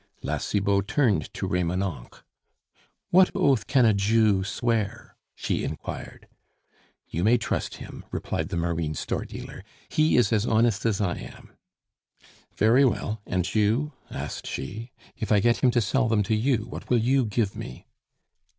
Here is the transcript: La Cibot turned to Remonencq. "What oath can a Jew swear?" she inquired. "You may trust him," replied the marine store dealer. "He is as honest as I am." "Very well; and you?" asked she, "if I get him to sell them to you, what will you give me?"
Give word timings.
La 0.23 0.39
Cibot 0.39 0.87
turned 0.87 1.31
to 1.31 1.45
Remonencq. 1.47 2.23
"What 3.11 3.29
oath 3.35 3.67
can 3.67 3.85
a 3.85 3.93
Jew 3.93 4.43
swear?" 4.43 5.15
she 5.35 5.63
inquired. 5.63 6.27
"You 7.07 7.23
may 7.23 7.37
trust 7.37 7.75
him," 7.75 8.03
replied 8.09 8.49
the 8.49 8.57
marine 8.57 8.95
store 8.95 9.25
dealer. 9.25 9.63
"He 9.89 10.17
is 10.17 10.33
as 10.33 10.47
honest 10.47 10.87
as 10.87 11.01
I 11.01 11.17
am." 11.19 11.53
"Very 12.55 12.83
well; 12.83 13.21
and 13.27 13.53
you?" 13.53 13.93
asked 14.09 14.47
she, 14.47 14.91
"if 15.17 15.31
I 15.31 15.39
get 15.39 15.57
him 15.57 15.69
to 15.69 15.81
sell 15.81 16.07
them 16.07 16.23
to 16.23 16.35
you, 16.35 16.65
what 16.67 16.89
will 16.89 16.97
you 16.97 17.23
give 17.25 17.55
me?" 17.55 17.85